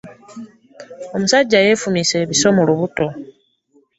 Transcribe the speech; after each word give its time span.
Omusajja 1.15 1.57
yeefumise 1.65 2.15
ebiso 2.23 2.47
mu 2.55 2.63
lubuto. 2.67 3.07